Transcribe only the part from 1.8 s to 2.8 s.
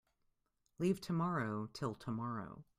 tomorrow.